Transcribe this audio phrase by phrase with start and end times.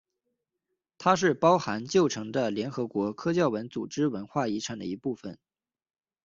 [0.97, 5.37] 它是包含旧城的联合国教科文组织世界文化遗产的一部分。